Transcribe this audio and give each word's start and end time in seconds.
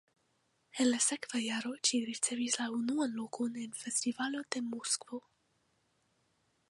En 0.83 0.87
la 0.93 0.99
sekva 1.07 1.41
jaro 1.41 1.73
ĝi 1.89 1.99
ricevis 2.07 2.57
la 2.61 2.67
unuan 2.77 3.13
lokon 3.19 3.61
en 3.67 3.77
festivalo 3.83 4.43
de 4.57 4.63
Moskvo. 4.75 5.21